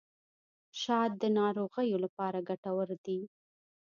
شات 0.81 1.11
د 1.21 1.23
ناروغیو 1.37 1.97
لپاره 2.05 2.45
ګټور 2.49 2.89
دي. 3.05 3.19